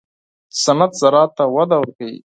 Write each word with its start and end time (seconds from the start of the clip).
صنعت 0.63 0.91
زراعت 1.01 1.31
ته 1.37 1.43
وده 1.55 1.75
ورکوي 1.79 2.17